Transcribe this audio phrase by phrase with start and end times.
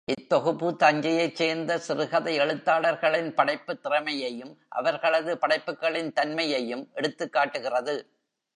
[0.07, 7.95] இத்தொகுப்பு தஞ்சையைச் சேர்ந்த சிறுகதை எழுத்தாளர்களின் படைப்புத் திறமையையும், அவர்களது படைப்புக்களின் தன்மையையும் எடுத்துக்காட்டுகிறது.